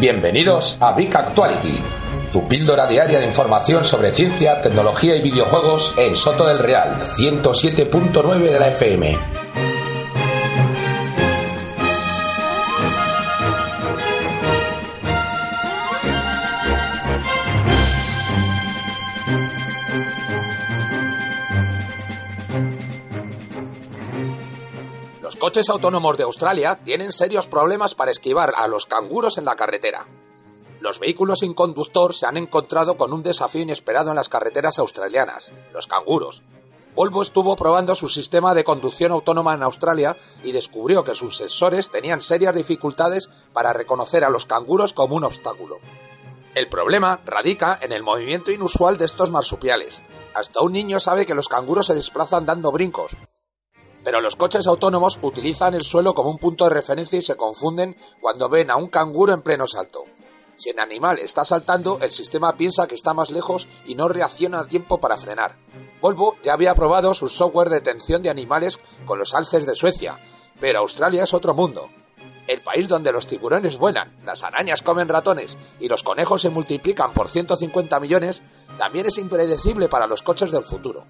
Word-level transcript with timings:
Bienvenidos 0.00 0.76
a 0.80 0.92
Big 0.92 1.16
Actuality, 1.16 1.80
tu 2.32 2.48
píldora 2.48 2.88
diaria 2.88 3.20
de 3.20 3.26
información 3.26 3.84
sobre 3.84 4.10
ciencia, 4.10 4.60
tecnología 4.60 5.14
y 5.14 5.22
videojuegos 5.22 5.94
en 5.96 6.16
Soto 6.16 6.48
del 6.48 6.58
Real, 6.58 6.98
107.9 6.98 8.38
de 8.40 8.58
la 8.58 8.68
FM. 8.68 9.43
Coches 25.44 25.68
autónomos 25.68 26.16
de 26.16 26.22
Australia 26.22 26.80
tienen 26.82 27.12
serios 27.12 27.46
problemas 27.46 27.94
para 27.94 28.10
esquivar 28.10 28.54
a 28.56 28.66
los 28.66 28.86
canguros 28.86 29.36
en 29.36 29.44
la 29.44 29.56
carretera. 29.56 30.06
Los 30.80 30.98
vehículos 30.98 31.40
sin 31.40 31.52
conductor 31.52 32.14
se 32.14 32.24
han 32.24 32.38
encontrado 32.38 32.96
con 32.96 33.12
un 33.12 33.22
desafío 33.22 33.60
inesperado 33.60 34.08
en 34.08 34.16
las 34.16 34.30
carreteras 34.30 34.78
australianas, 34.78 35.52
los 35.74 35.86
canguros. 35.86 36.42
Volvo 36.94 37.20
estuvo 37.20 37.56
probando 37.56 37.94
su 37.94 38.08
sistema 38.08 38.54
de 38.54 38.64
conducción 38.64 39.12
autónoma 39.12 39.52
en 39.52 39.64
Australia 39.64 40.16
y 40.42 40.52
descubrió 40.52 41.04
que 41.04 41.14
sus 41.14 41.36
sensores 41.36 41.90
tenían 41.90 42.22
serias 42.22 42.54
dificultades 42.54 43.28
para 43.52 43.74
reconocer 43.74 44.24
a 44.24 44.30
los 44.30 44.46
canguros 44.46 44.94
como 44.94 45.14
un 45.14 45.24
obstáculo. 45.24 45.76
El 46.54 46.70
problema 46.70 47.20
radica 47.26 47.78
en 47.82 47.92
el 47.92 48.02
movimiento 48.02 48.50
inusual 48.50 48.96
de 48.96 49.04
estos 49.04 49.30
marsupiales. 49.30 50.02
Hasta 50.32 50.62
un 50.62 50.72
niño 50.72 51.00
sabe 51.00 51.26
que 51.26 51.34
los 51.34 51.48
canguros 51.48 51.88
se 51.88 51.94
desplazan 51.94 52.46
dando 52.46 52.72
brincos, 52.72 53.14
pero 54.04 54.20
los 54.20 54.36
coches 54.36 54.66
autónomos 54.66 55.18
utilizan 55.22 55.74
el 55.74 55.82
suelo 55.82 56.14
como 56.14 56.30
un 56.30 56.38
punto 56.38 56.64
de 56.64 56.74
referencia 56.74 57.18
y 57.18 57.22
se 57.22 57.36
confunden 57.36 57.96
cuando 58.20 58.48
ven 58.48 58.70
a 58.70 58.76
un 58.76 58.88
canguro 58.88 59.32
en 59.32 59.42
pleno 59.42 59.66
salto. 59.66 60.04
Si 60.54 60.70
el 60.70 60.78
animal 60.78 61.18
está 61.18 61.44
saltando, 61.44 61.98
el 62.00 62.12
sistema 62.12 62.56
piensa 62.56 62.86
que 62.86 62.94
está 62.94 63.12
más 63.12 63.30
lejos 63.30 63.66
y 63.86 63.96
no 63.96 64.06
reacciona 64.06 64.60
a 64.60 64.68
tiempo 64.68 65.00
para 65.00 65.16
frenar. 65.16 65.56
Volvo 66.00 66.36
ya 66.44 66.52
había 66.52 66.74
probado 66.74 67.14
su 67.14 67.28
software 67.28 67.70
de 67.70 67.76
detención 67.76 68.22
de 68.22 68.30
animales 68.30 68.78
con 69.04 69.18
los 69.18 69.34
alces 69.34 69.66
de 69.66 69.74
Suecia, 69.74 70.20
pero 70.60 70.80
Australia 70.80 71.24
es 71.24 71.34
otro 71.34 71.54
mundo. 71.54 71.90
El 72.46 72.60
país 72.60 72.88
donde 72.88 73.10
los 73.10 73.26
tiburones 73.26 73.78
vuelan, 73.78 74.14
las 74.22 74.44
arañas 74.44 74.82
comen 74.82 75.08
ratones 75.08 75.56
y 75.80 75.88
los 75.88 76.02
conejos 76.02 76.42
se 76.42 76.50
multiplican 76.50 77.14
por 77.14 77.30
150 77.30 77.98
millones, 78.00 78.42
también 78.76 79.06
es 79.06 79.16
impredecible 79.16 79.88
para 79.88 80.06
los 80.06 80.22
coches 80.22 80.50
del 80.50 80.62
futuro. 80.62 81.06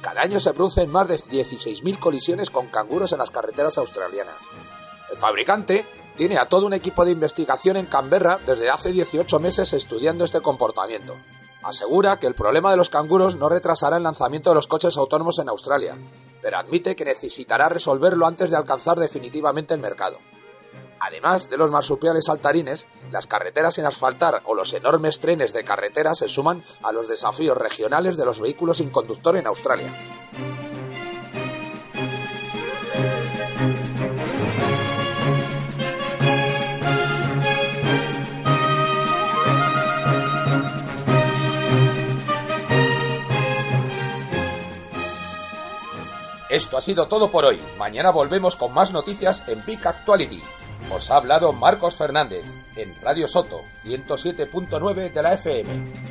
Cada 0.00 0.22
año 0.22 0.40
se 0.40 0.54
producen 0.54 0.90
más 0.90 1.08
de 1.08 1.16
16.000 1.16 1.98
colisiones 1.98 2.50
con 2.50 2.68
canguros 2.68 3.12
en 3.12 3.18
las 3.18 3.30
carreteras 3.30 3.76
australianas. 3.78 4.36
El 5.10 5.16
fabricante 5.16 5.86
tiene 6.16 6.38
a 6.38 6.48
todo 6.48 6.66
un 6.66 6.72
equipo 6.72 7.04
de 7.04 7.12
investigación 7.12 7.76
en 7.76 7.86
Canberra 7.86 8.38
desde 8.44 8.70
hace 8.70 8.92
18 8.92 9.38
meses 9.40 9.72
estudiando 9.72 10.24
este 10.24 10.40
comportamiento. 10.40 11.16
Asegura 11.62 12.18
que 12.18 12.26
el 12.26 12.34
problema 12.34 12.70
de 12.70 12.78
los 12.78 12.88
canguros 12.88 13.36
no 13.36 13.48
retrasará 13.50 13.98
el 13.98 14.02
lanzamiento 14.02 14.50
de 14.50 14.54
los 14.54 14.66
coches 14.66 14.96
autónomos 14.96 15.38
en 15.38 15.50
Australia, 15.50 15.98
pero 16.40 16.56
admite 16.56 16.96
que 16.96 17.04
necesitará 17.04 17.68
resolverlo 17.68 18.26
antes 18.26 18.50
de 18.50 18.56
alcanzar 18.56 18.98
definitivamente 18.98 19.74
el 19.74 19.80
mercado. 19.80 20.18
Además 21.00 21.48
de 21.48 21.56
los 21.56 21.70
marsupiales 21.70 22.26
saltarines, 22.26 22.86
las 23.10 23.26
carreteras 23.26 23.74
sin 23.74 23.86
asfaltar 23.86 24.42
o 24.44 24.54
los 24.54 24.72
enormes 24.74 25.18
trenes 25.18 25.54
de 25.54 25.64
carretera 25.64 26.14
se 26.14 26.28
suman 26.28 26.62
a 26.82 26.92
los 26.92 27.08
desafíos 27.08 27.56
regionales 27.56 28.18
de 28.18 28.26
los 28.26 28.38
vehículos 28.38 28.76
sin 28.76 28.90
conductor 28.90 29.36
en 29.36 29.46
Australia. 29.46 29.92
Esto 46.50 46.76
ha 46.76 46.80
sido 46.80 47.06
todo 47.06 47.30
por 47.30 47.44
hoy. 47.44 47.60
Mañana 47.78 48.10
volvemos 48.10 48.56
con 48.56 48.74
más 48.74 48.92
noticias 48.92 49.44
en 49.46 49.64
Big 49.64 49.86
Actuality. 49.86 50.42
Os 50.90 51.10
ha 51.10 51.16
hablado 51.16 51.52
Marcos 51.52 51.94
Fernández 51.94 52.44
en 52.76 52.94
Radio 53.00 53.28
Soto 53.28 53.64
107.9 53.84 55.12
de 55.12 55.22
la 55.22 55.34
FM. 55.34 56.09